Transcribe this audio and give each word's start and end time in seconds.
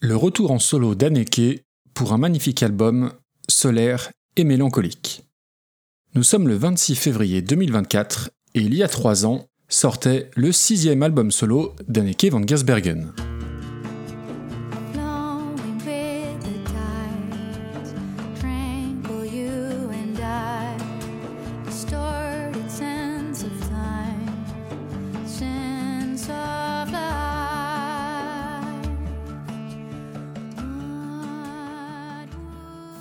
Le 0.00 0.14
retour 0.14 0.50
en 0.50 0.58
solo 0.58 0.94
d'Anneke 0.94 1.64
pour 1.94 2.12
un 2.12 2.18
magnifique 2.18 2.62
album 2.62 3.12
solaire 3.48 4.10
et 4.36 4.44
mélancolique. 4.44 5.24
Nous 6.14 6.22
sommes 6.22 6.48
le 6.48 6.54
26 6.54 6.96
février 6.96 7.40
2024 7.40 8.30
et 8.54 8.60
il 8.60 8.74
y 8.74 8.82
a 8.82 8.88
trois 8.88 9.24
ans 9.24 9.46
sortait 9.68 10.30
le 10.36 10.52
sixième 10.52 11.02
album 11.02 11.30
solo 11.30 11.74
d'Anneke 11.88 12.26
van 12.30 12.46
Gersbergen. 12.46 13.12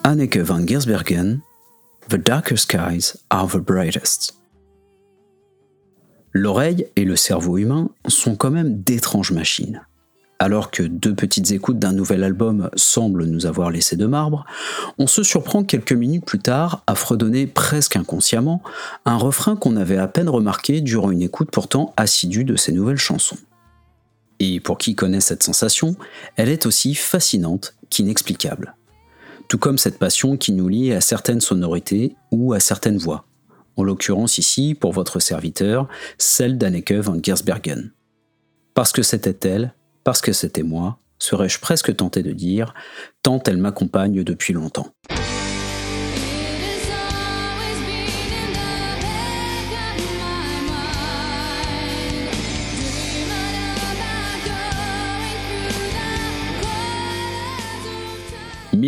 Anneke 0.08 0.46
van 0.46 0.68
Giersbergen, 0.68 1.42
The 2.10 2.18
Darker 2.18 2.58
Skies 2.58 3.18
Are 3.32 3.48
the 3.48 3.58
Brightest. 3.58 4.36
L'oreille 6.32 6.86
et 6.96 7.06
le 7.06 7.16
cerveau 7.16 7.58
humain 7.58 7.90
sont 8.08 8.36
quand 8.36 8.52
même 8.52 8.84
d'étranges 8.84 9.32
machines. 9.32 9.82
Alors 10.38 10.70
que 10.70 10.84
deux 10.84 11.16
petites 11.16 11.50
écoutes 11.50 11.80
d'un 11.80 11.92
nouvel 11.92 12.24
album 12.24 12.70
semblent 12.76 13.26
nous 13.26 13.48
avoir 13.48 13.72
laissé 13.72 13.96
de 13.96 14.06
marbre, 14.06 14.46
on 15.00 15.08
se 15.08 15.24
surprend 15.24 15.64
quelques 15.64 15.94
minutes 15.94 16.26
plus 16.26 16.38
tard 16.38 16.84
à 16.86 16.94
fredonner 16.94 17.48
presque 17.48 17.96
inconsciemment 17.96 18.62
un 19.06 19.18
refrain 19.18 19.56
qu'on 19.56 19.76
avait 19.76 19.98
à 19.98 20.08
peine 20.08 20.30
remarqué 20.30 20.82
durant 20.82 21.10
une 21.10 21.24
écoute 21.24 21.50
pourtant 21.50 21.96
assidue 21.98 22.44
de 22.44 22.58
ces 22.58 22.74
nouvelles 22.74 22.98
chansons. 22.98 23.40
Et 24.38 24.60
pour 24.60 24.78
qui 24.78 24.94
connaît 24.94 25.20
cette 25.20 25.42
sensation, 25.42 25.96
elle 26.36 26.50
est 26.50 26.68
aussi 26.68 26.94
fascinante 26.94 27.74
qu'inexplicable 27.90 28.76
tout 29.48 29.58
comme 29.58 29.78
cette 29.78 30.00
passion 30.00 30.38
qui 30.38 30.52
nous 30.52 30.68
lie 30.68 30.94
à 30.94 31.02
certaines 31.02 31.42
sonorités 31.42 32.16
ou 32.32 32.54
à 32.54 32.60
certaines 32.60 32.98
voix. 32.98 33.26
En 33.78 33.84
l'occurrence 33.84 34.38
ici, 34.38 34.74
pour 34.74 34.94
votre 34.94 35.20
serviteur, 35.20 35.88
celle 36.18 36.58
d'Anneke 36.58 36.94
van 36.94 37.18
Giersbergen. 37.22 37.92
Parce 38.74 38.92
que 38.92 39.04
c'était 39.04 39.48
elle, 39.48 39.74
parce 40.04 40.22
que 40.22 40.34
c'était 40.34 40.64
moi, 40.64 41.00
serais-je 41.20 41.60
presque 41.60 41.96
tenté 41.96 42.24
de 42.24 42.32
dire, 42.32 42.74
tant 43.22 43.42
elle 43.46 43.58
m'accompagne 43.58 44.24
depuis 44.24 44.54
longtemps. 44.54 44.88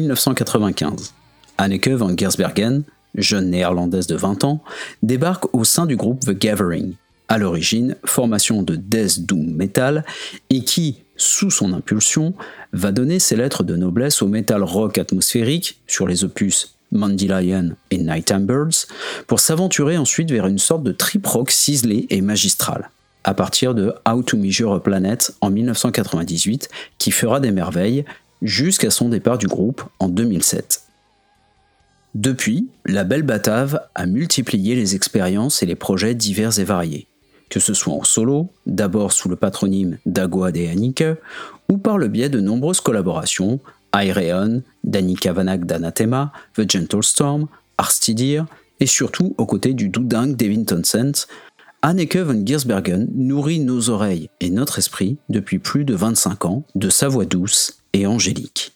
1995. 0.08 1.14
Anneke 1.58 1.98
van 1.98 2.16
Gersbergen, 2.16 2.84
jeune 3.16 3.50
néerlandaise 3.50 4.08
de 4.08 4.16
20 4.16 4.44
ans, 4.44 4.64
débarque 5.04 5.54
au 5.54 5.64
sein 5.64 5.86
du 5.86 5.96
groupe 5.96 6.22
The 6.22 6.32
Gathering, 6.32 6.94
à 7.28 7.38
l'origine 7.38 7.96
formation 8.06 8.64
de 8.64 8.76
death 8.76 9.26
doom 9.26 9.52
metal, 9.52 10.06
et 10.50 10.64
qui, 10.64 11.04
sous 11.18 11.50
son 11.50 11.74
impulsion, 11.74 12.34
va 12.74 12.92
donner 12.92 13.20
ses 13.20 13.36
lettres 13.36 13.64
de 13.64 13.76
noblesse 13.76 14.22
au 14.22 14.28
metal 14.28 14.64
rock 14.64 14.98
atmosphérique 14.98 15.80
sur 15.88 16.08
les 16.08 16.24
opus 16.24 16.76
Mandy 16.92 17.28
Lion 17.28 17.72
et 17.92 17.98
Nighttime 17.98 18.46
Birds, 18.46 18.88
pour 19.26 19.40
s'aventurer 19.40 19.98
ensuite 19.98 20.32
vers 20.32 20.48
une 20.48 20.60
sorte 20.60 20.84
de 20.84 20.94
trip 20.94 21.26
rock 21.26 21.52
ciselé 21.52 22.08
et 22.10 22.22
magistral, 22.22 22.92
à 23.24 23.34
partir 23.34 23.76
de 23.76 23.94
How 24.08 24.22
to 24.24 24.38
Measure 24.38 24.74
a 24.74 24.82
Planet 24.82 25.34
en 25.42 25.50
1998, 25.50 26.70
qui 26.98 27.12
fera 27.12 27.42
des 27.42 27.52
merveilles, 27.52 28.06
jusqu'à 28.42 28.90
son 28.90 29.10
départ 29.10 29.38
du 29.38 29.48
groupe 29.48 29.84
en 30.00 30.10
2007. 30.10 30.84
Depuis, 32.16 32.68
la 32.86 33.04
Belle 33.04 33.24
Batave 33.24 33.80
a 33.94 34.06
multiplié 34.06 34.76
les 34.76 34.96
expériences 34.96 35.62
et 35.62 35.66
les 35.66 35.76
projets 35.76 36.16
divers 36.16 36.58
et 36.58 36.64
variés, 36.64 37.08
que 37.50 37.60
ce 37.60 37.74
soit 37.74 37.94
en 37.94 38.04
solo, 38.04 38.50
d'abord 38.66 39.14
sous 39.14 39.30
le 39.30 39.36
patronyme 39.36 39.98
d'Agua 40.06 40.52
de 40.52 40.68
Annika, 40.68 41.16
ou 41.70 41.78
par 41.78 41.98
le 41.98 42.08
biais 42.08 42.30
de 42.30 42.40
nombreuses 42.40 42.82
collaborations, 42.82 43.60
Aireon, 43.94 44.64
Danica 44.84 45.34
Vanak 45.34 45.66
d'Anathema, 45.66 46.32
The 46.56 46.70
Gentle 46.70 47.04
Storm, 47.04 47.48
Arstidir, 47.78 48.46
et 48.80 48.88
surtout 48.88 49.36
aux 49.38 49.46
côtés 49.46 49.74
du 49.74 49.90
doudingue 49.90 50.36
Devin 50.36 50.64
Townsend, 50.64 51.28
Anneke 51.84 52.18
van 52.18 52.44
Giersbergen 52.44 53.08
nourrit 53.14 53.60
nos 53.60 53.90
oreilles 53.90 54.30
et 54.42 54.50
notre 54.50 54.80
esprit 54.80 55.18
depuis 55.30 55.60
plus 55.60 55.86
de 55.86 55.94
25 55.94 56.46
ans 56.46 56.64
de 56.74 56.90
sa 56.90 57.08
voix 57.08 57.26
douce 57.26 57.84
angélique. 58.06 58.72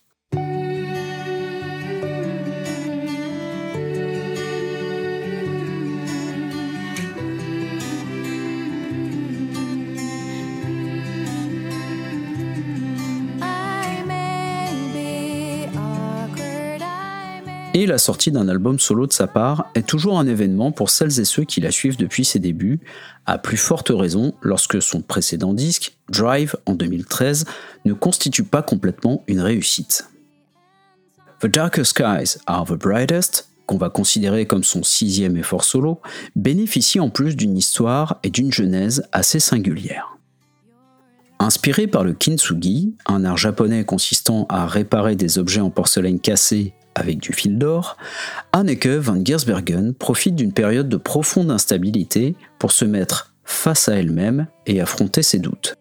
Et 17.74 17.86
la 17.86 17.98
sortie 17.98 18.32
d'un 18.32 18.50
album 18.50 18.80
solo 18.80 19.08
de 19.08 19.14
sa 19.14 19.28
part 19.28 19.70
est 19.76 19.88
toujours 19.88 20.20
un 20.20 20.28
événement 20.28 20.74
pour 20.74 20.90
celles 20.90 21.22
et 21.22 21.26
ceux 21.26 21.46
qui 21.46 21.62
la 21.62 21.72
suivent 21.72 21.96
depuis 21.96 22.26
ses 22.26 22.40
débuts, 22.40 22.82
à 23.26 23.38
plus 23.38 23.56
forte 23.56 23.94
raison 23.96 24.34
lorsque 24.42 24.82
son 24.82 25.02
précédent 25.02 25.54
disque, 25.54 25.96
Drive 26.10 26.58
en 26.66 26.74
2013, 26.74 27.46
ne 27.86 27.94
constitue 27.94 28.44
pas 28.44 28.62
complètement 28.62 29.24
une 29.28 29.40
réussite. 29.40 30.10
The 31.40 31.48
Darker 31.48 31.86
Skies 31.86 32.40
Are 32.46 32.66
the 32.66 32.74
Brightest, 32.74 33.48
qu'on 33.68 33.78
va 33.78 33.90
considérer 33.90 34.46
comme 34.46 34.66
son 34.66 34.84
sixième 34.84 35.38
effort 35.38 35.64
solo, 35.64 36.02
bénéficie 36.36 37.00
en 37.00 37.10
plus 37.10 37.38
d'une 37.38 37.58
histoire 37.58 38.20
et 38.24 38.30
d'une 38.30 38.52
genèse 38.52 39.08
assez 39.14 39.40
singulière. 39.40 40.18
Inspiré 41.40 41.88
par 41.88 42.04
le 42.04 42.12
kintsugi, 42.12 42.94
un 43.06 43.24
art 43.24 43.38
japonais 43.38 43.86
consistant 43.86 44.46
à 44.50 44.68
réparer 44.68 45.16
des 45.16 45.40
objets 45.40 45.62
en 45.62 45.70
porcelaine 45.70 46.20
cassés 46.20 46.74
avec 46.96 47.20
du 47.20 47.34
fil 47.34 47.58
d'or, 47.58 47.98
Anneke 48.52 48.88
van 48.88 49.24
Giersbergen 49.24 49.94
profite 49.94 50.36
d'une 50.36 50.54
période 50.54 50.90
de 50.90 50.98
profonde 50.98 51.52
instabilité 51.52 52.36
pour 52.60 52.72
se 52.72 52.86
mettre 52.86 53.34
face 53.44 53.90
à 53.90 53.96
elle-même 53.96 54.48
et 54.66 54.82
affronter 54.82 55.24
ses 55.24 55.40
doutes. 55.40 55.76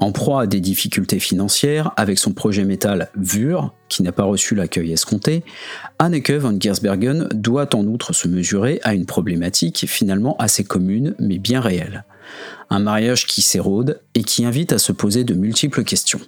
En 0.00 0.12
proie 0.12 0.42
à 0.42 0.46
des 0.46 0.60
difficultés 0.60 1.20
financières 1.20 1.92
avec 1.96 2.18
son 2.18 2.32
projet 2.32 2.64
métal 2.64 3.10
Vur, 3.16 3.72
qui 3.88 4.02
n'a 4.02 4.12
pas 4.12 4.24
reçu 4.24 4.54
l'accueil 4.54 4.92
escompté, 4.92 5.44
Anneke 5.98 6.32
van 6.32 6.58
Giersbergen 6.58 7.28
doit 7.32 7.74
en 7.74 7.86
outre 7.86 8.12
se 8.12 8.26
mesurer 8.26 8.80
à 8.82 8.94
une 8.94 9.06
problématique 9.06 9.86
finalement 9.86 10.36
assez 10.38 10.64
commune 10.64 11.14
mais 11.18 11.38
bien 11.38 11.60
réelle. 11.60 12.04
Un 12.70 12.80
mariage 12.80 13.26
qui 13.26 13.40
s'érode 13.40 14.00
et 14.14 14.24
qui 14.24 14.44
invite 14.44 14.72
à 14.72 14.78
se 14.78 14.92
poser 14.92 15.22
de 15.24 15.34
multiples 15.34 15.84
questions. 15.84 16.20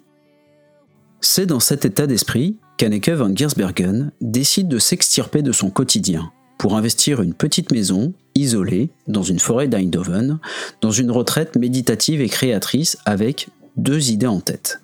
C'est 1.29 1.45
dans 1.45 1.59
cet 1.59 1.85
état 1.85 2.07
d'esprit 2.07 2.57
qu'Anneke 2.77 3.09
van 3.09 3.35
Giersbergen 3.35 4.13
décide 4.21 4.69
de 4.69 4.79
s'extirper 4.79 5.43
de 5.43 5.51
son 5.51 5.71
quotidien 5.71 6.31
pour 6.57 6.77
investir 6.77 7.21
une 7.21 7.35
petite 7.35 7.73
maison 7.73 8.15
isolée 8.37 8.91
dans 9.09 9.25
une 9.25 9.41
forêt 9.41 9.67
d'Eindhoven, 9.67 10.39
dans 10.81 10.93
une 10.93 11.11
retraite 11.11 11.57
méditative 11.57 12.21
et 12.21 12.29
créatrice 12.29 12.97
avec 13.05 13.49
deux 13.77 14.13
idées 14.13 14.29
en 14.29 14.39
tête. 14.39 14.81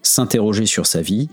S'interroger 0.00 0.64
sur 0.64 0.86
sa 0.86 1.02
vie 1.02 1.28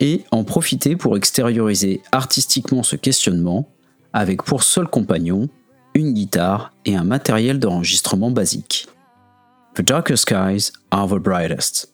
et 0.00 0.24
en 0.32 0.42
profiter 0.42 0.96
pour 0.96 1.16
extérioriser 1.16 2.02
artistiquement 2.10 2.82
ce 2.82 2.96
questionnement 2.96 3.68
avec 4.12 4.42
pour 4.42 4.64
seul 4.64 4.88
compagnon 4.88 5.48
une 5.94 6.14
guitare 6.14 6.72
et 6.84 6.96
un 6.96 7.04
matériel 7.04 7.60
d'enregistrement 7.60 8.32
basique. 8.32 8.88
The 9.76 9.82
Darker 9.82 10.16
Skies 10.16 10.72
Are 10.90 11.06
the 11.06 11.22
Brightest. 11.22 11.92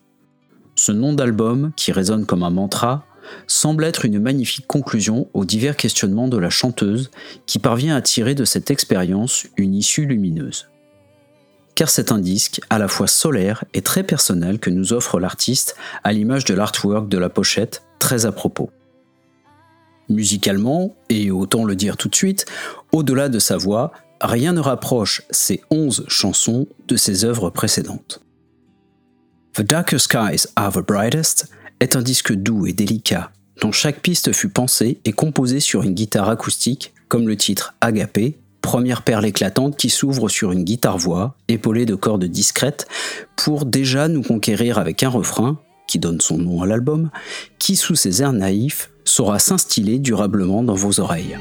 Ce 0.77 0.93
nom 0.93 1.13
d'album, 1.13 1.73
qui 1.77 1.93
résonne 1.93 2.27
comme 2.27 2.43
un 2.43 2.51
mantra, 2.51 3.07
semble 3.47 3.85
être 3.85 4.05
une 4.05 4.19
magnifique 4.19 4.67
conclusion 4.67 5.29
aux 5.33 5.45
divers 5.45 5.77
questionnements 5.77 6.29
de 6.29 6.37
la 6.37 6.51
chanteuse 6.51 7.11
qui 7.47 7.59
parvient 7.59 7.97
à 7.97 8.03
tirer 8.03 8.35
de 8.35 8.45
cette 8.45 8.71
expérience 8.71 9.47
une 9.57 9.75
issue 9.75 10.07
lumineuse. 10.07 10.69
Car 11.75 11.89
c'est 11.89 12.13
un 12.13 12.19
disque 12.19 12.61
à 12.71 12.79
la 12.79 12.89
fois 12.89 13.07
solaire 13.07 13.65
et 13.73 13.83
très 13.83 14.05
personnel 14.05 14.59
que 14.59 14.71
nous 14.71 14.93
offre 14.93 15.19
l'artiste 15.19 15.77
à 16.05 16.13
l'image 16.13 16.45
de 16.45 16.55
l'artwork 16.55 17.09
de 17.09 17.19
la 17.19 17.29
pochette, 17.29 17.83
très 17.99 18.27
à 18.27 18.33
propos. 18.33 18.71
Musicalement, 20.09 20.95
et 21.09 21.31
autant 21.31 21.65
le 21.65 21.75
dire 21.75 21.97
tout 21.97 22.09
de 22.09 22.15
suite, 22.15 22.47
au-delà 22.93 23.29
de 23.29 23.39
sa 23.39 23.57
voix, 23.57 23.93
rien 24.21 24.53
ne 24.53 24.61
rapproche 24.61 25.23
ces 25.31 25.63
11 25.71 26.05
chansons 26.09 26.67
de 26.87 26.97
ses 26.97 27.25
œuvres 27.25 27.51
précédentes. 27.51 28.25
The 29.55 29.63
Darker 29.63 29.99
Skies 29.99 30.49
Are 30.57 30.73
the 30.73 30.85
Brightest 30.85 31.49
est 31.79 31.95
un 31.95 32.03
disque 32.03 32.33
doux 32.33 32.67
et 32.67 32.73
délicat, 32.73 33.31
dont 33.61 33.71
chaque 33.71 34.01
piste 34.01 34.33
fut 34.33 34.49
pensée 34.49 34.99
et 35.05 35.13
composée 35.13 35.61
sur 35.61 35.85
une 35.85 35.95
guitare 35.95 36.29
acoustique, 36.29 36.93
comme 37.07 37.29
le 37.29 37.37
titre 37.37 37.73
Agapé, 37.81 38.37
première 38.63 39.03
perle 39.03 39.27
éclatante 39.27 39.77
qui 39.77 39.91
s'ouvre 39.91 40.29
sur 40.29 40.51
une 40.51 40.65
guitare-voix, 40.65 41.37
épaulée 41.47 41.87
de 41.87 41.95
cordes 41.95 42.25
discrètes, 42.25 42.89
pour 43.37 43.65
déjà 43.65 44.09
nous 44.09 44.23
conquérir 44.23 44.79
avec 44.79 45.05
un 45.05 45.09
refrain 45.09 45.61
qui 45.87 46.01
donne 46.01 46.21
son 46.21 46.39
nom 46.39 46.63
à 46.63 46.67
l'album, 46.67 47.11
qui 47.61 47.77
sous 47.77 47.95
ses 47.95 48.23
airs 48.23 48.33
naïfs 48.33 48.91
saura 49.05 49.39
s'instiller 49.39 50.01
durablement 50.01 50.65
dans 50.65 50.75
vos 50.75 50.99
oreilles. 50.99 51.39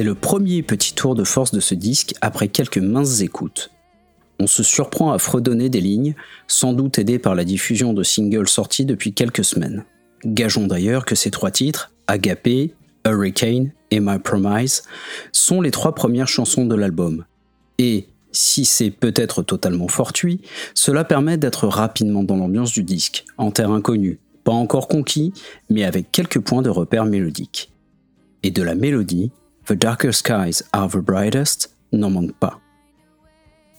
C'est 0.00 0.06
le 0.06 0.14
premier 0.14 0.62
petit 0.62 0.94
tour 0.94 1.14
de 1.14 1.24
force 1.24 1.52
de 1.52 1.60
ce 1.60 1.74
disque 1.74 2.14
après 2.22 2.48
quelques 2.48 2.78
minces 2.78 3.20
écoutes. 3.20 3.70
On 4.38 4.46
se 4.46 4.62
surprend 4.62 5.12
à 5.12 5.18
fredonner 5.18 5.68
des 5.68 5.82
lignes, 5.82 6.14
sans 6.48 6.72
doute 6.72 6.98
aidé 6.98 7.18
par 7.18 7.34
la 7.34 7.44
diffusion 7.44 7.92
de 7.92 8.02
singles 8.02 8.48
sortis 8.48 8.86
depuis 8.86 9.12
quelques 9.12 9.44
semaines. 9.44 9.84
Gageons 10.24 10.66
d'ailleurs 10.66 11.04
que 11.04 11.14
ces 11.14 11.30
trois 11.30 11.50
titres, 11.50 11.92
Agapé, 12.06 12.72
Hurricane 13.04 13.72
et 13.90 14.00
My 14.00 14.18
Promise, 14.18 14.84
sont 15.32 15.60
les 15.60 15.70
trois 15.70 15.94
premières 15.94 16.28
chansons 16.28 16.64
de 16.64 16.74
l'album. 16.74 17.26
Et, 17.76 18.08
si 18.32 18.64
c'est 18.64 18.90
peut-être 18.90 19.42
totalement 19.42 19.88
fortuit, 19.88 20.40
cela 20.72 21.04
permet 21.04 21.36
d'être 21.36 21.68
rapidement 21.68 22.24
dans 22.24 22.38
l'ambiance 22.38 22.72
du 22.72 22.84
disque, 22.84 23.26
en 23.36 23.50
terre 23.50 23.70
inconnue, 23.70 24.18
pas 24.44 24.52
encore 24.52 24.88
conquis, 24.88 25.34
mais 25.68 25.84
avec 25.84 26.10
quelques 26.10 26.40
points 26.40 26.62
de 26.62 26.70
repère 26.70 27.04
mélodiques. 27.04 27.70
Et 28.42 28.50
de 28.50 28.62
la 28.62 28.74
mélodie, 28.74 29.30
The 29.70 29.74
Darker 29.74 30.10
Skies 30.10 30.64
Are 30.72 30.88
the 30.88 30.96
Brightest 30.96 31.70
n'en 31.92 32.10
manque 32.10 32.34
pas. 32.34 32.58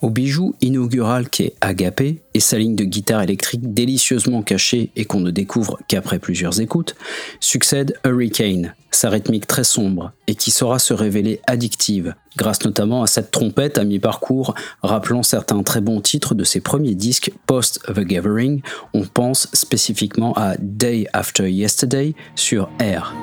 Au 0.02 0.10
bijou 0.10 0.56
inaugural 0.62 1.28
qu'est 1.28 1.54
Agapé 1.60 2.22
et 2.34 2.40
sa 2.40 2.58
ligne 2.58 2.78
de 2.78 2.86
guitare 2.86 3.24
électrique 3.24 3.74
délicieusement 3.74 4.42
cachée 4.42 4.92
et 4.96 5.04
qu'on 5.04 5.20
ne 5.20 5.32
découvre 5.32 5.78
qu'après 5.90 6.18
plusieurs 6.18 6.62
écoutes, 6.62 6.96
succède 7.42 8.00
Hurricane, 8.06 8.74
sa 8.90 9.10
rythmique 9.10 9.48
très 9.48 9.66
sombre 9.66 10.14
et 10.28 10.36
qui 10.36 10.50
saura 10.50 10.80
se 10.80 10.94
révéler 10.94 11.42
addictive, 11.46 12.16
grâce 12.38 12.64
notamment 12.64 13.04
à 13.04 13.08
cette 13.08 13.32
trompette 13.32 13.78
à 13.78 13.84
mi-parcours 13.84 14.56
rappelant 14.82 15.24
certains 15.24 15.62
très 15.62 15.82
bons 15.82 16.00
titres 16.00 16.36
de 16.36 16.46
ses 16.46 16.62
premiers 16.62 16.96
disques 16.96 17.34
post-The 17.48 18.00
Gathering. 18.00 18.62
On 18.94 19.04
pense 19.04 19.50
spécifiquement 19.52 20.32
à 20.38 20.56
Day 20.58 21.08
After 21.12 21.52
Yesterday 21.52 22.16
sur 22.36 22.70
Air. 22.80 23.14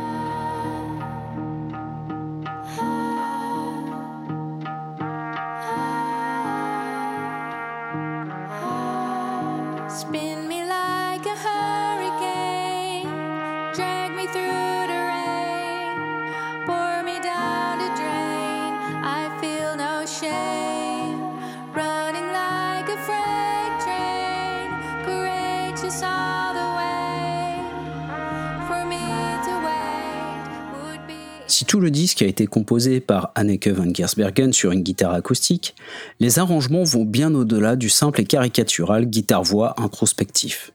Si 31.48 31.64
tout 31.64 31.80
le 31.80 31.90
disque 31.90 32.20
a 32.20 32.26
été 32.26 32.46
composé 32.46 33.00
par 33.00 33.32
Anneke 33.34 33.68
van 33.68 33.90
Giersbergen 33.92 34.52
sur 34.52 34.70
une 34.70 34.82
guitare 34.82 35.14
acoustique, 35.14 35.74
les 36.20 36.38
arrangements 36.38 36.84
vont 36.84 37.06
bien 37.06 37.34
au-delà 37.34 37.74
du 37.74 37.88
simple 37.88 38.20
et 38.20 38.26
caricatural 38.26 39.06
guitare-voix 39.06 39.74
introspectif. 39.78 40.72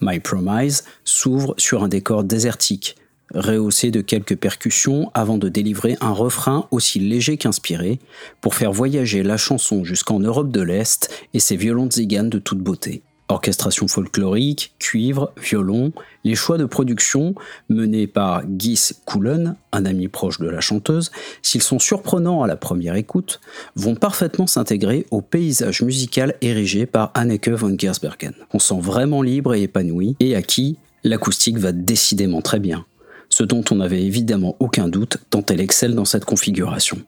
My 0.00 0.18
Promise 0.18 0.82
s'ouvre 1.04 1.54
sur 1.58 1.84
un 1.84 1.88
décor 1.88 2.24
désertique, 2.24 2.96
rehaussé 3.32 3.92
de 3.92 4.00
quelques 4.00 4.36
percussions 4.36 5.12
avant 5.14 5.38
de 5.38 5.48
délivrer 5.48 5.96
un 6.00 6.12
refrain 6.12 6.66
aussi 6.72 6.98
léger 6.98 7.36
qu'inspiré, 7.36 8.00
pour 8.40 8.56
faire 8.56 8.72
voyager 8.72 9.22
la 9.22 9.36
chanson 9.36 9.84
jusqu'en 9.84 10.18
Europe 10.18 10.50
de 10.50 10.60
l'Est 10.60 11.08
et 11.34 11.40
ses 11.40 11.56
violentes 11.56 11.92
ziganes 11.92 12.30
de 12.30 12.40
toute 12.40 12.58
beauté. 12.58 13.04
Orchestration 13.30 13.86
folklorique, 13.86 14.74
cuivre, 14.78 15.32
violon, 15.40 15.92
les 16.24 16.34
choix 16.34 16.58
de 16.58 16.64
production 16.64 17.34
menés 17.68 18.06
par 18.06 18.42
Gis 18.58 18.90
Koulen, 19.04 19.56
un 19.72 19.84
ami 19.84 20.08
proche 20.08 20.40
de 20.40 20.48
la 20.48 20.60
chanteuse, 20.60 21.12
s'ils 21.40 21.62
sont 21.62 21.78
surprenants 21.78 22.42
à 22.42 22.48
la 22.48 22.56
première 22.56 22.96
écoute, 22.96 23.40
vont 23.76 23.94
parfaitement 23.94 24.48
s'intégrer 24.48 25.06
au 25.10 25.20
paysage 25.20 25.82
musical 25.82 26.34
érigé 26.40 26.86
par 26.86 27.12
Anneke 27.14 27.50
von 27.50 27.76
Gersbergen. 27.78 28.34
On 28.52 28.58
sent 28.58 28.80
vraiment 28.80 29.22
libre 29.22 29.54
et 29.54 29.62
épanoui, 29.62 30.16
et 30.18 30.34
à 30.34 30.42
qui 30.42 30.78
l'acoustique 31.04 31.58
va 31.58 31.72
décidément 31.72 32.42
très 32.42 32.58
bien, 32.58 32.84
ce 33.28 33.44
dont 33.44 33.64
on 33.70 33.76
n'avait 33.76 34.02
évidemment 34.02 34.56
aucun 34.58 34.88
doute 34.88 35.18
tant 35.30 35.44
elle 35.48 35.60
excelle 35.60 35.94
dans 35.94 36.04
cette 36.04 36.24
configuration. 36.24 36.98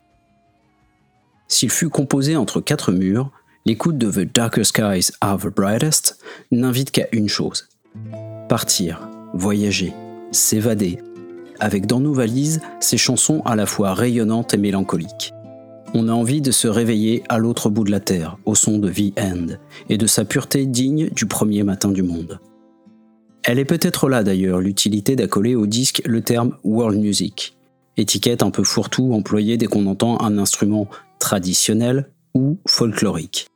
S'il 1.49 1.71
fut 1.71 1.91
composé 1.91 2.37
entre 2.37 2.61
quatre 2.61 2.93
murs, 2.93 3.31
l'écoute 3.65 3.99
de 3.99 4.11
The 4.11 4.33
Darker 4.35 4.65
Skies 4.65 5.13
Are 5.21 5.39
the 5.39 5.55
Brightest 5.55 6.19
n'invite 6.51 6.91
qu'à 6.91 7.07
une 7.13 7.29
chose 7.29 7.69
partir, 8.49 9.09
voyager, 9.33 9.95
s'évader, 10.31 10.99
avec 11.59 11.87
dans 11.87 12.01
nos 12.01 12.13
valises 12.13 12.61
ces 12.81 12.99
chansons 12.99 13.41
à 13.47 13.57
la 13.57 13.65
fois 13.65 13.95
rayonnantes 13.95 14.53
et 14.53 14.59
mélancoliques. 14.59 15.33
On 15.95 16.09
a 16.09 16.13
envie 16.13 16.43
de 16.43 16.51
se 16.51 16.69
réveiller 16.69 17.23
à 17.31 17.39
l'autre 17.39 17.71
bout 17.71 17.85
de 17.85 17.91
la 17.91 18.01
terre, 18.01 18.37
au 18.45 18.55
son 18.55 18.79
de 18.79 18.91
The 18.91 19.19
End, 19.19 19.57
et 19.89 19.97
de 19.97 20.07
sa 20.07 20.27
pureté 20.27 20.67
digne 20.67 21.09
du 21.11 21.25
premier 21.25 21.63
matin 21.63 21.91
du 21.91 22.03
monde. 22.03 22.41
Elle 23.43 23.59
est 23.59 23.65
peut-être 23.65 24.09
là 24.09 24.23
d'ailleurs 24.23 24.61
l'utilité 24.61 25.17
d'accoler 25.17 25.55
au 25.55 25.67
disque 25.67 26.03
le 26.05 26.21
terme 26.21 26.55
world 26.63 26.99
music, 26.99 27.57
étiquette 27.97 28.43
un 28.43 28.51
peu 28.51 28.65
fourre-tout 28.65 29.15
employée 29.15 29.57
dès 29.57 29.67
qu'on 29.67 29.87
entend 29.87 30.21
un 30.21 30.37
instrument 30.37 30.89
traditionnel 31.19 32.11
ou 32.35 32.59
folklorique. 32.67 33.47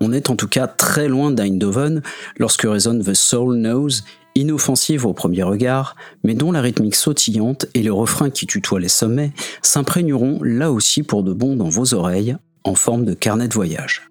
On 0.00 0.12
est 0.12 0.30
en 0.30 0.36
tout 0.36 0.48
cas 0.48 0.66
très 0.66 1.08
loin 1.08 1.30
d'Eindhoven 1.30 2.02
lorsque 2.38 2.62
résonne 2.62 3.04
The 3.04 3.12
Soul 3.12 3.56
Knows, 3.56 4.02
inoffensive 4.34 5.04
au 5.04 5.12
premier 5.12 5.42
regard, 5.42 5.94
mais 6.24 6.34
dont 6.34 6.52
la 6.52 6.62
rythmique 6.62 6.94
sautillante 6.94 7.66
et 7.74 7.82
le 7.82 7.92
refrain 7.92 8.30
qui 8.30 8.46
tutoie 8.46 8.80
les 8.80 8.88
sommets 8.88 9.32
s'imprégneront 9.60 10.42
là 10.42 10.72
aussi 10.72 11.02
pour 11.02 11.22
de 11.22 11.34
bon 11.34 11.54
dans 11.56 11.68
vos 11.68 11.92
oreilles, 11.92 12.36
en 12.64 12.74
forme 12.74 13.04
de 13.04 13.12
carnet 13.12 13.48
de 13.48 13.54
voyage. 13.54 14.10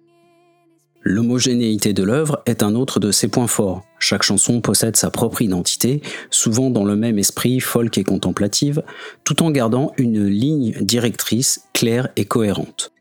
L'homogénéité 1.02 1.92
de 1.92 2.02
l'œuvre 2.02 2.42
est 2.46 2.62
un 2.62 2.74
autre 2.74 3.00
de 3.00 3.10
ses 3.10 3.28
points 3.28 3.46
forts. 3.46 3.82
Chaque 3.98 4.22
chanson 4.22 4.60
possède 4.60 4.96
sa 4.96 5.10
propre 5.10 5.40
identité, 5.40 6.02
souvent 6.30 6.68
dans 6.70 6.84
le 6.84 6.94
même 6.94 7.18
esprit 7.18 7.58
folk 7.58 7.96
et 7.96 8.04
contemplative, 8.04 8.82
tout 9.24 9.42
en 9.42 9.50
gardant 9.50 9.92
une 9.96 10.26
ligne 10.26 10.72
directrice 10.82 11.64
claire 11.72 12.08
et 12.16 12.26
cohérente. 12.26 12.92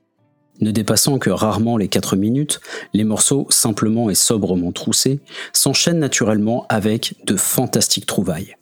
Ne 0.61 0.71
dépassant 0.71 1.19
que 1.19 1.29
rarement 1.29 1.77
les 1.77 1.87
4 1.87 2.15
minutes, 2.15 2.59
les 2.93 3.03
morceaux 3.05 3.47
simplement 3.49 4.09
et 4.09 4.15
sobrement 4.15 4.71
troussés 4.71 5.19
s'enchaînent 5.53 5.99
naturellement 5.99 6.65
avec 6.69 7.15
de 7.25 7.35
fantastiques 7.35 8.05
trouvailles. 8.05 8.55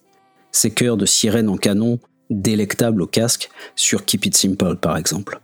Ces 0.51 0.71
chœurs 0.71 0.97
de 0.97 1.05
sirènes 1.05 1.49
en 1.49 1.57
canon, 1.57 1.99
délectables 2.29 3.01
au 3.01 3.07
casque, 3.07 3.49
sur 3.75 4.05
Keep 4.05 4.27
It 4.27 4.37
Simple 4.37 4.75
par 4.75 4.97
exemple. 4.97 5.39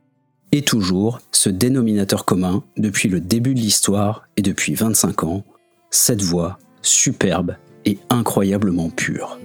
Et 0.51 0.61
toujours 0.61 1.19
ce 1.31 1.49
dénominateur 1.49 2.25
commun 2.25 2.63
depuis 2.77 3.09
le 3.09 3.19
début 3.19 3.55
de 3.55 3.59
l'histoire 3.59 4.27
et 4.37 4.43
depuis 4.43 4.75
25 4.75 5.23
ans, 5.23 5.43
cette 5.89 6.21
voix 6.21 6.59
superbe 6.83 7.55
et 7.85 7.97
incroyablement 8.09 8.89
pure. 8.89 9.39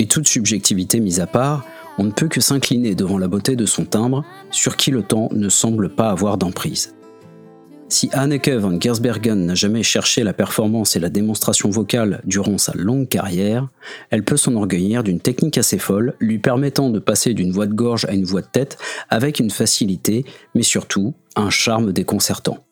Et 0.00 0.06
toute 0.06 0.26
subjectivité 0.26 0.98
mise 0.98 1.20
à 1.20 1.26
part, 1.26 1.64
on 2.00 2.04
ne 2.04 2.12
peut 2.12 2.28
que 2.28 2.40
s'incliner 2.40 2.94
devant 2.94 3.18
la 3.18 3.28
beauté 3.28 3.56
de 3.56 3.66
son 3.66 3.84
timbre, 3.84 4.24
sur 4.50 4.78
qui 4.78 4.90
le 4.90 5.02
temps 5.02 5.28
ne 5.32 5.50
semble 5.50 5.90
pas 5.90 6.08
avoir 6.08 6.38
d'emprise. 6.38 6.94
Si 7.90 8.08
Anneke 8.14 8.48
van 8.48 8.80
Gersbergen 8.80 9.44
n'a 9.44 9.54
jamais 9.54 9.82
cherché 9.82 10.24
la 10.24 10.32
performance 10.32 10.96
et 10.96 10.98
la 10.98 11.10
démonstration 11.10 11.68
vocale 11.68 12.22
durant 12.24 12.56
sa 12.56 12.72
longue 12.74 13.06
carrière, 13.06 13.68
elle 14.08 14.24
peut 14.24 14.38
s'enorgueillir 14.38 15.02
d'une 15.02 15.20
technique 15.20 15.58
assez 15.58 15.76
folle, 15.76 16.14
lui 16.20 16.38
permettant 16.38 16.88
de 16.88 17.00
passer 17.00 17.34
d'une 17.34 17.52
voix 17.52 17.66
de 17.66 17.74
gorge 17.74 18.06
à 18.06 18.14
une 18.14 18.24
voix 18.24 18.40
de 18.40 18.46
tête 18.50 18.78
avec 19.10 19.38
une 19.38 19.50
facilité, 19.50 20.24
mais 20.54 20.62
surtout 20.62 21.12
un 21.36 21.50
charme 21.50 21.92
déconcertant. 21.92 22.64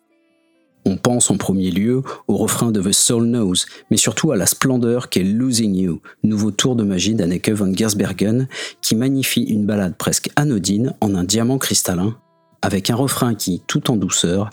On 0.89 0.97
pense 0.97 1.31
en 1.31 1.37
premier 1.37 1.71
lieu 1.71 2.03
au 2.29 2.39
refrain 2.39 2.73
de 2.73 2.81
The 2.81 2.93
Soul 2.93 3.25
Knows, 3.25 3.67
mais 3.91 3.99
surtout 3.99 4.33
à 4.33 4.37
la 4.37 4.47
splendeur 4.47 5.11
qu'est 5.11 5.23
Losing 5.23 5.75
You, 5.75 6.01
nouveau 6.23 6.51
tour 6.51 6.77
de 6.77 6.83
magie 6.83 7.15
d'Anneke 7.15 7.51
van 7.51 7.71
Gersbergen, 7.75 8.49
qui 8.81 8.97
magnifie 8.97 9.43
une 9.43 9.67
ballade 9.67 9.99
presque 9.99 10.31
anodine 10.35 10.95
en 11.03 11.15
un 11.15 11.25
diamant 11.25 11.59
cristallin, 11.59 12.17
avec 12.63 12.89
un 12.89 12.95
refrain 12.95 13.35
qui, 13.35 13.61
tout 13.67 13.91
en 13.91 13.97
douceur, 13.97 14.49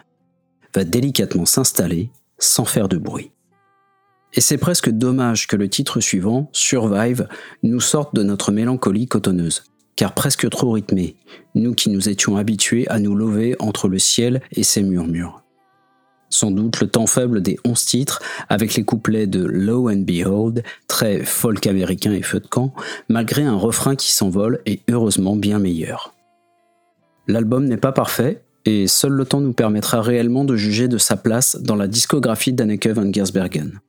va 0.75 0.83
délicatement 0.83 1.45
s'installer 1.45 2.09
sans 2.37 2.65
faire 2.65 2.89
de 2.89 2.97
bruit. 2.97 3.31
Et 4.33 4.41
c'est 4.41 4.57
presque 4.57 4.89
dommage 4.89 5.47
que 5.47 5.55
le 5.55 5.69
titre 5.69 6.01
suivant, 6.01 6.49
Survive, 6.51 7.29
nous 7.63 7.79
sorte 7.79 8.13
de 8.13 8.23
notre 8.23 8.51
mélancolie 8.51 9.07
cotonneuse, 9.07 9.63
car 9.95 10.13
presque 10.13 10.49
trop 10.49 10.71
rythmé, 10.71 11.15
nous 11.55 11.73
qui 11.73 11.89
nous 11.89 12.09
étions 12.09 12.35
habitués 12.35 12.89
à 12.89 12.99
nous 12.99 13.15
lever 13.15 13.55
entre 13.59 13.87
le 13.87 13.99
ciel 13.99 14.41
et 14.51 14.63
ses 14.63 14.83
murmures. 14.83 15.44
Sans 16.29 16.51
doute 16.51 16.81
le 16.81 16.87
temps 16.87 17.07
faible 17.07 17.41
des 17.41 17.57
11 17.65 17.85
titres, 17.85 18.21
avec 18.49 18.75
les 18.75 18.83
couplets 18.83 19.27
de 19.27 19.43
Low 19.43 19.89
and 19.89 20.03
Behold, 20.05 20.63
très 20.87 21.23
folk 21.23 21.65
américain 21.67 22.13
et 22.13 22.21
feu 22.21 22.39
de 22.39 22.47
camp, 22.47 22.73
malgré 23.09 23.43
un 23.43 23.55
refrain 23.55 23.95
qui 23.95 24.11
s'envole 24.11 24.59
et 24.65 24.81
heureusement 24.89 25.35
bien 25.35 25.59
meilleur. 25.59 26.13
L'album 27.27 27.65
n'est 27.65 27.77
pas 27.77 27.91
parfait, 27.91 28.43
et 28.65 28.87
seul 28.87 29.11
le 29.11 29.25
temps 29.25 29.41
nous 29.41 29.53
permettra 29.53 30.01
réellement 30.01 30.43
de 30.43 30.55
juger 30.55 30.87
de 30.87 30.97
sa 30.97 31.15
place 31.15 31.57
dans 31.61 31.75
la 31.75 31.87
discographie 31.87 32.53
d'Anneke 32.53 32.87
van 32.87 33.11
Giersbergen. 33.11 33.79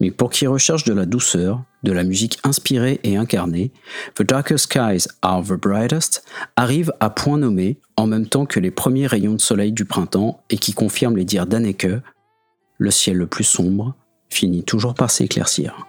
Mais 0.00 0.10
pour 0.10 0.30
qui 0.30 0.46
recherche 0.46 0.84
de 0.84 0.92
la 0.92 1.06
douceur, 1.06 1.64
de 1.82 1.92
la 1.92 2.04
musique 2.04 2.38
inspirée 2.44 3.00
et 3.02 3.16
incarnée, 3.16 3.72
The 4.14 4.22
Darkest 4.22 4.64
Skies 4.64 5.08
Are 5.22 5.42
the 5.42 5.54
Brightest 5.54 6.24
arrive 6.56 6.92
à 7.00 7.10
point 7.10 7.38
nommé 7.38 7.80
en 7.96 8.06
même 8.06 8.26
temps 8.26 8.46
que 8.46 8.60
les 8.60 8.70
premiers 8.70 9.06
rayons 9.06 9.34
de 9.34 9.40
soleil 9.40 9.72
du 9.72 9.84
printemps 9.84 10.42
et 10.50 10.58
qui 10.58 10.72
confirme 10.72 11.16
les 11.16 11.24
dires 11.24 11.46
d'Anneke 11.46 11.88
Le 12.78 12.90
ciel 12.90 13.16
le 13.16 13.26
plus 13.26 13.44
sombre 13.44 13.94
finit 14.30 14.62
toujours 14.62 14.94
par 14.94 15.10
s'éclaircir. 15.10 15.87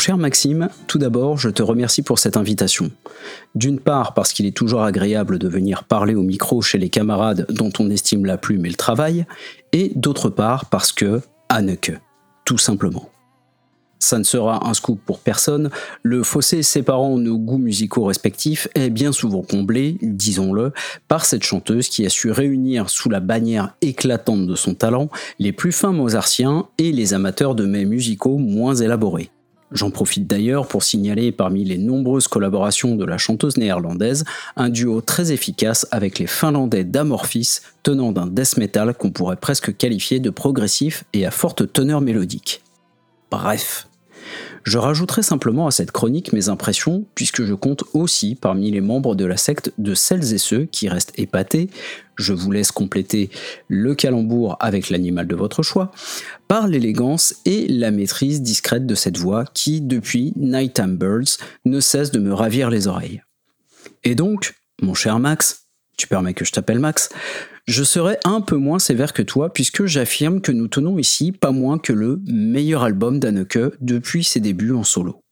Cher 0.00 0.16
Maxime, 0.16 0.70
tout 0.86 0.98
d'abord, 0.98 1.36
je 1.36 1.50
te 1.50 1.62
remercie 1.62 2.00
pour 2.00 2.18
cette 2.18 2.38
invitation. 2.38 2.90
D'une 3.54 3.78
part, 3.78 4.14
parce 4.14 4.32
qu'il 4.32 4.46
est 4.46 4.56
toujours 4.56 4.82
agréable 4.82 5.38
de 5.38 5.46
venir 5.46 5.84
parler 5.84 6.14
au 6.14 6.22
micro 6.22 6.62
chez 6.62 6.78
les 6.78 6.88
camarades 6.88 7.46
dont 7.50 7.70
on 7.78 7.90
estime 7.90 8.24
la 8.24 8.38
plume 8.38 8.64
et 8.64 8.70
le 8.70 8.76
travail, 8.76 9.26
et 9.72 9.92
d'autre 9.94 10.30
part, 10.30 10.66
parce 10.66 10.92
que 10.92 11.20
Anneke, 11.50 11.92
tout 12.46 12.56
simplement. 12.56 13.10
Ça 13.98 14.18
ne 14.18 14.24
sera 14.24 14.66
un 14.66 14.72
scoop 14.72 14.98
pour 15.04 15.18
personne, 15.18 15.68
le 16.02 16.22
fossé 16.22 16.62
séparant 16.62 17.18
nos 17.18 17.36
goûts 17.36 17.58
musicaux 17.58 18.04
respectifs 18.04 18.68
est 18.74 18.88
bien 18.88 19.12
souvent 19.12 19.42
comblé, 19.42 19.98
disons-le, 20.00 20.72
par 21.08 21.26
cette 21.26 21.42
chanteuse 21.42 21.90
qui 21.90 22.06
a 22.06 22.08
su 22.08 22.30
réunir 22.30 22.88
sous 22.88 23.10
la 23.10 23.20
bannière 23.20 23.74
éclatante 23.82 24.46
de 24.46 24.54
son 24.54 24.74
talent 24.74 25.10
les 25.38 25.52
plus 25.52 25.72
fins 25.72 25.92
mozartiens 25.92 26.68
et 26.78 26.90
les 26.90 27.12
amateurs 27.12 27.54
de 27.54 27.66
mets 27.66 27.84
musicaux 27.84 28.38
moins 28.38 28.74
élaborés. 28.74 29.30
J'en 29.72 29.90
profite 29.90 30.26
d'ailleurs 30.26 30.66
pour 30.66 30.82
signaler 30.82 31.30
parmi 31.30 31.64
les 31.64 31.78
nombreuses 31.78 32.26
collaborations 32.26 32.96
de 32.96 33.04
la 33.04 33.18
chanteuse 33.18 33.56
néerlandaise 33.56 34.24
un 34.56 34.68
duo 34.68 35.00
très 35.00 35.32
efficace 35.32 35.86
avec 35.90 36.18
les 36.18 36.26
Finlandais 36.26 36.84
d'Amorphis 36.84 37.60
tenant 37.82 38.12
d'un 38.12 38.26
death 38.26 38.56
metal 38.56 38.94
qu'on 38.94 39.10
pourrait 39.10 39.36
presque 39.36 39.76
qualifier 39.76 40.18
de 40.18 40.30
progressif 40.30 41.04
et 41.12 41.24
à 41.24 41.30
forte 41.30 41.72
teneur 41.72 42.00
mélodique. 42.00 42.62
Bref, 43.30 43.86
je 44.64 44.78
rajouterai 44.78 45.22
simplement 45.22 45.66
à 45.66 45.70
cette 45.70 45.90
chronique 45.90 46.32
mes 46.32 46.48
impressions, 46.48 47.04
puisque 47.14 47.44
je 47.44 47.54
compte 47.54 47.84
aussi 47.94 48.34
parmi 48.34 48.70
les 48.70 48.80
membres 48.80 49.14
de 49.14 49.24
la 49.24 49.36
secte 49.36 49.72
de 49.78 49.94
celles 49.94 50.34
et 50.34 50.38
ceux 50.38 50.64
qui 50.64 50.88
restent 50.88 51.18
épatés, 51.18 51.70
je 52.16 52.32
vous 52.32 52.52
laisse 52.52 52.70
compléter 52.70 53.30
le 53.68 53.94
calembour 53.94 54.56
avec 54.60 54.90
l'animal 54.90 55.26
de 55.26 55.34
votre 55.34 55.62
choix, 55.62 55.92
par 56.48 56.68
l'élégance 56.68 57.34
et 57.46 57.66
la 57.68 57.90
maîtrise 57.90 58.42
discrète 58.42 58.86
de 58.86 58.94
cette 58.94 59.16
voix 59.16 59.44
qui, 59.54 59.80
depuis 59.80 60.32
Nighttime 60.36 60.96
Birds, 60.96 61.38
ne 61.64 61.80
cesse 61.80 62.10
de 62.10 62.18
me 62.18 62.34
ravir 62.34 62.70
les 62.70 62.86
oreilles. 62.86 63.22
Et 64.04 64.14
donc, 64.14 64.54
mon 64.82 64.94
cher 64.94 65.18
Max, 65.18 65.59
tu 66.00 66.06
permets 66.06 66.34
que 66.34 66.44
je 66.44 66.52
t'appelle 66.52 66.78
Max, 66.78 67.10
je 67.66 67.84
serai 67.84 68.16
un 68.24 68.40
peu 68.40 68.56
moins 68.56 68.78
sévère 68.78 69.12
que 69.12 69.22
toi 69.22 69.52
puisque 69.52 69.84
j'affirme 69.84 70.40
que 70.40 70.50
nous 70.50 70.66
tenons 70.66 70.98
ici 70.98 71.30
pas 71.30 71.50
moins 71.50 71.78
que 71.78 71.92
le 71.92 72.20
meilleur 72.26 72.82
album 72.82 73.20
d'Anneke 73.20 73.76
depuis 73.80 74.24
ses 74.24 74.40
débuts 74.40 74.72
en 74.72 74.82
solo. 74.82 75.22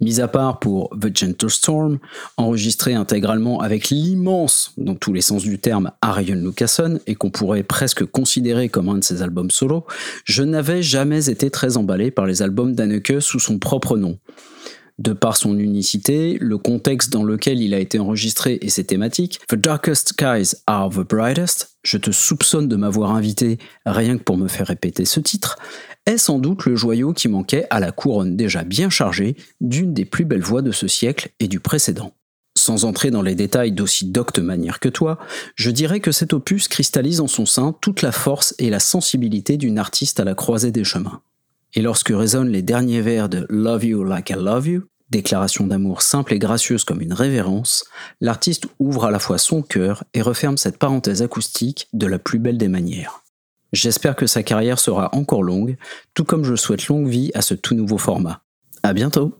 Mis 0.00 0.20
à 0.20 0.28
part 0.28 0.60
pour 0.60 0.90
The 0.90 1.14
Gentle 1.14 1.50
Storm, 1.50 1.98
enregistré 2.36 2.94
intégralement 2.94 3.60
avec 3.60 3.90
l'immense, 3.90 4.72
dans 4.76 4.94
tous 4.94 5.12
les 5.12 5.20
sens 5.20 5.42
du 5.42 5.58
terme, 5.58 5.90
Arion 6.00 6.36
Lucason, 6.36 7.00
et 7.08 7.16
qu'on 7.16 7.30
pourrait 7.30 7.64
presque 7.64 8.04
considérer 8.04 8.68
comme 8.68 8.88
un 8.88 8.98
de 8.98 9.04
ses 9.04 9.22
albums 9.22 9.50
solo, 9.50 9.86
je 10.24 10.44
n'avais 10.44 10.82
jamais 10.82 11.28
été 11.28 11.50
très 11.50 11.76
emballé 11.76 12.12
par 12.12 12.26
les 12.26 12.42
albums 12.42 12.74
d'Anneke 12.74 13.20
sous 13.20 13.40
son 13.40 13.58
propre 13.58 13.96
nom 13.96 14.18
de 14.98 15.12
par 15.12 15.36
son 15.36 15.58
unicité, 15.58 16.38
le 16.40 16.58
contexte 16.58 17.10
dans 17.10 17.24
lequel 17.24 17.60
il 17.60 17.74
a 17.74 17.78
été 17.78 17.98
enregistré 17.98 18.58
et 18.62 18.68
ses 18.68 18.84
thématiques, 18.84 19.40
The 19.48 19.54
Darkest 19.54 20.10
Skies 20.10 20.56
Are 20.66 20.90
the 20.90 21.08
Brightest, 21.08 21.76
je 21.84 21.98
te 21.98 22.10
soupçonne 22.10 22.68
de 22.68 22.76
m'avoir 22.76 23.12
invité 23.12 23.58
rien 23.86 24.18
que 24.18 24.22
pour 24.22 24.36
me 24.36 24.48
faire 24.48 24.66
répéter 24.66 25.04
ce 25.04 25.20
titre, 25.20 25.56
est 26.06 26.18
sans 26.18 26.38
doute 26.38 26.64
le 26.64 26.74
joyau 26.74 27.12
qui 27.12 27.28
manquait 27.28 27.66
à 27.70 27.80
la 27.80 27.92
couronne 27.92 28.36
déjà 28.36 28.64
bien 28.64 28.90
chargée 28.90 29.36
d'une 29.60 29.94
des 29.94 30.04
plus 30.04 30.24
belles 30.24 30.42
voix 30.42 30.62
de 30.62 30.72
ce 30.72 30.88
siècle 30.88 31.30
et 31.38 31.48
du 31.48 31.60
précédent. 31.60 32.12
Sans 32.56 32.84
entrer 32.84 33.12
dans 33.12 33.22
les 33.22 33.36
détails 33.36 33.70
d'aussi 33.70 34.06
docte 34.06 34.40
manière 34.40 34.80
que 34.80 34.88
toi, 34.88 35.18
je 35.54 35.70
dirais 35.70 36.00
que 36.00 36.10
cet 36.10 36.32
opus 36.32 36.66
cristallise 36.66 37.20
en 37.20 37.28
son 37.28 37.46
sein 37.46 37.74
toute 37.80 38.02
la 38.02 38.10
force 38.10 38.52
et 38.58 38.68
la 38.68 38.80
sensibilité 38.80 39.56
d'une 39.56 39.78
artiste 39.78 40.18
à 40.18 40.24
la 40.24 40.34
croisée 40.34 40.72
des 40.72 40.82
chemins. 40.82 41.22
Et 41.74 41.82
lorsque 41.82 42.08
résonnent 42.08 42.48
les 42.48 42.62
derniers 42.62 43.02
vers 43.02 43.28
de 43.28 43.46
Love 43.48 43.84
You 43.84 44.04
Like 44.04 44.30
I 44.30 44.34
Love 44.34 44.68
You, 44.68 44.82
déclaration 45.10 45.66
d'amour 45.66 46.02
simple 46.02 46.34
et 46.34 46.38
gracieuse 46.38 46.84
comme 46.84 47.00
une 47.00 47.12
révérence, 47.12 47.84
l'artiste 48.20 48.66
ouvre 48.78 49.06
à 49.06 49.10
la 49.10 49.18
fois 49.18 49.38
son 49.38 49.62
cœur 49.62 50.04
et 50.14 50.22
referme 50.22 50.56
cette 50.56 50.78
parenthèse 50.78 51.22
acoustique 51.22 51.88
de 51.92 52.06
la 52.06 52.18
plus 52.18 52.38
belle 52.38 52.58
des 52.58 52.68
manières. 52.68 53.22
J'espère 53.72 54.16
que 54.16 54.26
sa 54.26 54.42
carrière 54.42 54.78
sera 54.78 55.14
encore 55.14 55.42
longue, 55.42 55.76
tout 56.14 56.24
comme 56.24 56.44
je 56.44 56.56
souhaite 56.56 56.88
longue 56.88 57.08
vie 57.08 57.30
à 57.34 57.42
ce 57.42 57.54
tout 57.54 57.74
nouveau 57.74 57.98
format. 57.98 58.42
À 58.82 58.92
bientôt! 58.92 59.38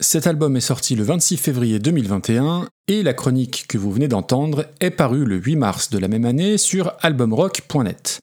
Cet 0.00 0.26
album 0.28 0.56
est 0.56 0.60
sorti 0.60 0.94
le 0.94 1.02
26 1.02 1.38
février 1.38 1.78
2021 1.80 2.68
et 2.86 3.02
la 3.02 3.14
chronique 3.14 3.66
que 3.68 3.78
vous 3.78 3.90
venez 3.90 4.06
d'entendre 4.06 4.66
est 4.80 4.90
parue 4.90 5.24
le 5.24 5.36
8 5.36 5.56
mars 5.56 5.90
de 5.90 5.98
la 5.98 6.06
même 6.06 6.24
année 6.24 6.56
sur 6.56 6.92
albumrock.net. 7.00 8.20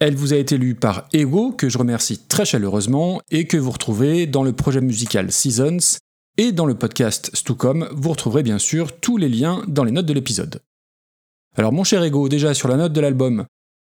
Elle 0.00 0.14
vous 0.14 0.32
a 0.32 0.36
été 0.36 0.58
lue 0.58 0.76
par 0.76 1.08
Ego, 1.12 1.50
que 1.50 1.68
je 1.68 1.76
remercie 1.76 2.18
très 2.18 2.44
chaleureusement, 2.44 3.20
et 3.32 3.48
que 3.48 3.56
vous 3.56 3.72
retrouvez 3.72 4.26
dans 4.28 4.44
le 4.44 4.52
projet 4.52 4.80
musical 4.80 5.32
Seasons, 5.32 5.98
et 6.36 6.52
dans 6.52 6.66
le 6.66 6.76
podcast 6.76 7.30
Stucom, 7.34 7.88
vous 7.90 8.10
retrouverez 8.10 8.44
bien 8.44 8.60
sûr 8.60 9.00
tous 9.00 9.16
les 9.16 9.28
liens 9.28 9.64
dans 9.66 9.82
les 9.82 9.90
notes 9.90 10.06
de 10.06 10.12
l'épisode. 10.12 10.60
Alors 11.56 11.72
mon 11.72 11.82
cher 11.82 12.04
Ego, 12.04 12.28
déjà 12.28 12.54
sur 12.54 12.68
la 12.68 12.76
note 12.76 12.92
de 12.92 13.00
l'album, 13.00 13.46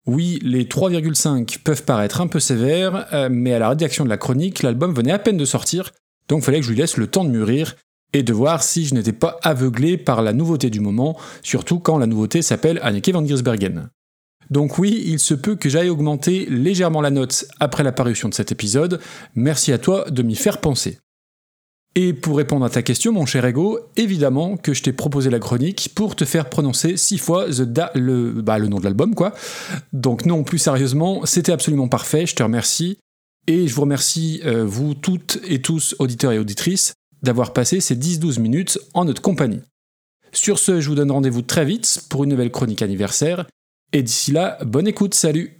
oui, 0.06 0.38
les 0.42 0.66
3,5 0.66 1.58
peuvent 1.64 1.82
paraître 1.82 2.20
un 2.20 2.28
peu 2.28 2.38
sévères, 2.38 3.12
euh, 3.12 3.28
mais 3.28 3.52
à 3.52 3.58
la 3.58 3.70
rédaction 3.70 4.04
de 4.04 4.08
la 4.08 4.16
chronique, 4.16 4.62
l'album 4.62 4.94
venait 4.94 5.10
à 5.10 5.18
peine 5.18 5.36
de 5.36 5.44
sortir, 5.44 5.90
donc 6.28 6.44
fallait 6.44 6.60
que 6.60 6.66
je 6.66 6.70
lui 6.70 6.78
laisse 6.78 6.96
le 6.96 7.08
temps 7.08 7.24
de 7.24 7.30
mûrir 7.30 7.74
et 8.12 8.22
de 8.22 8.32
voir 8.32 8.62
si 8.62 8.86
je 8.86 8.94
n'étais 8.94 9.12
pas 9.12 9.40
aveuglé 9.42 9.96
par 9.96 10.22
la 10.22 10.32
nouveauté 10.32 10.70
du 10.70 10.78
moment, 10.78 11.18
surtout 11.42 11.80
quand 11.80 11.98
la 11.98 12.06
nouveauté 12.06 12.42
s'appelle 12.42 12.78
Anneke 12.84 13.08
van 13.08 13.26
Giersbergen. 13.26 13.90
Donc 14.50 14.78
oui, 14.78 15.02
il 15.06 15.18
se 15.18 15.34
peut 15.34 15.56
que 15.56 15.68
j'aille 15.68 15.88
augmenter 15.88 16.46
légèrement 16.46 17.00
la 17.00 17.10
note 17.10 17.46
après 17.60 17.82
la 17.82 17.92
parution 17.92 18.28
de 18.28 18.34
cet 18.34 18.52
épisode. 18.52 19.00
Merci 19.34 19.72
à 19.72 19.78
toi 19.78 20.10
de 20.10 20.22
m'y 20.22 20.36
faire 20.36 20.60
penser. 20.60 20.98
Et 21.98 22.12
pour 22.12 22.36
répondre 22.36 22.64
à 22.64 22.68
ta 22.68 22.82
question, 22.82 23.10
mon 23.12 23.24
cher 23.24 23.44
Ego, 23.46 23.80
évidemment 23.96 24.58
que 24.58 24.74
je 24.74 24.82
t'ai 24.82 24.92
proposé 24.92 25.30
la 25.30 25.38
chronique 25.38 25.92
pour 25.94 26.14
te 26.14 26.26
faire 26.26 26.50
prononcer 26.50 26.98
six 26.98 27.16
fois 27.16 27.46
le, 27.94 28.42
bah, 28.42 28.58
le 28.58 28.68
nom 28.68 28.78
de 28.78 28.84
l'album, 28.84 29.14
quoi. 29.14 29.32
Donc 29.94 30.26
non, 30.26 30.44
plus 30.44 30.58
sérieusement, 30.58 31.24
c'était 31.24 31.52
absolument 31.52 31.88
parfait, 31.88 32.26
je 32.26 32.34
te 32.34 32.42
remercie. 32.42 32.98
Et 33.46 33.66
je 33.66 33.74
vous 33.74 33.82
remercie, 33.82 34.42
euh, 34.44 34.64
vous 34.66 34.92
toutes 34.92 35.38
et 35.44 35.62
tous, 35.62 35.96
auditeurs 35.98 36.32
et 36.32 36.38
auditrices, 36.38 36.92
d'avoir 37.22 37.54
passé 37.54 37.80
ces 37.80 37.96
10-12 37.96 38.40
minutes 38.40 38.78
en 38.92 39.06
notre 39.06 39.22
compagnie. 39.22 39.62
Sur 40.32 40.58
ce, 40.58 40.82
je 40.82 40.88
vous 40.90 40.96
donne 40.96 41.10
rendez-vous 41.10 41.42
très 41.42 41.64
vite 41.64 42.02
pour 42.10 42.24
une 42.24 42.30
nouvelle 42.30 42.50
chronique 42.50 42.82
anniversaire. 42.82 43.46
Et 43.92 44.02
d'ici 44.02 44.32
là, 44.32 44.58
bonne 44.64 44.86
écoute, 44.88 45.14
salut 45.14 45.56